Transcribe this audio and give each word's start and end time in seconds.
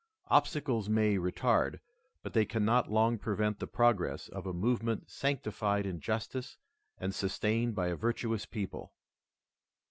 Obstacles 0.29 0.89
may 0.89 1.17
retard, 1.17 1.79
but 2.23 2.33
they 2.33 2.43
cannot 2.43 2.89
long 2.89 3.19
prevent 3.19 3.59
the 3.59 3.67
progress 3.67 4.29
of 4.29 4.47
a 4.47 4.51
movement 4.51 5.07
sanctified 5.11 5.85
in 5.85 5.99
justice 5.99 6.57
and 6.97 7.13
sustained 7.13 7.75
by 7.75 7.85
a 7.89 7.95
virtuous 7.95 8.47
people. 8.47 8.93